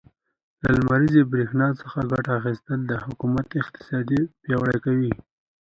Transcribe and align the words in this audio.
له 0.61 0.69
لمريزې 0.77 1.21
برښنا 1.31 1.67
څخه 1.81 1.99
ګټه 2.11 2.31
اخيستل, 2.39 2.79
د 2.85 2.93
حکومت 3.05 3.47
اقتصاد 3.61 4.09
پياوړی 4.41 4.77
کوي. 4.85 5.11